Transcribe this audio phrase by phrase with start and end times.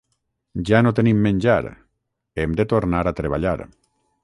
[0.69, 1.69] Ja no tenim menjar;
[2.45, 3.57] hem de tornar a treballar